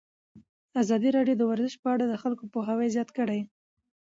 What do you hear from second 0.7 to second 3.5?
ازادي راډیو د ورزش په اړه د خلکو پوهاوی زیات کړی.